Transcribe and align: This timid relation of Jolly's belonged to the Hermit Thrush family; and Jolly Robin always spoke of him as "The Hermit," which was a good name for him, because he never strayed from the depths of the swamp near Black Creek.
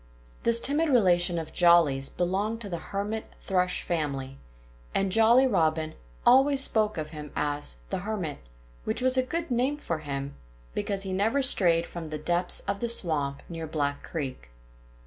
This 0.41 0.59
timid 0.59 0.89
relation 0.89 1.37
of 1.37 1.53
Jolly's 1.53 2.09
belonged 2.09 2.59
to 2.61 2.69
the 2.69 2.79
Hermit 2.79 3.25
Thrush 3.39 3.83
family; 3.83 4.39
and 4.95 5.11
Jolly 5.11 5.45
Robin 5.45 5.93
always 6.25 6.63
spoke 6.63 6.97
of 6.97 7.11
him 7.11 7.31
as 7.35 7.75
"The 7.91 7.99
Hermit," 7.99 8.39
which 8.83 9.03
was 9.03 9.15
a 9.15 9.21
good 9.21 9.51
name 9.51 9.77
for 9.77 9.99
him, 9.99 10.33
because 10.73 11.03
he 11.03 11.13
never 11.13 11.43
strayed 11.43 11.85
from 11.85 12.07
the 12.07 12.17
depths 12.17 12.61
of 12.61 12.79
the 12.79 12.89
swamp 12.89 13.43
near 13.47 13.67
Black 13.67 14.01
Creek. 14.01 14.49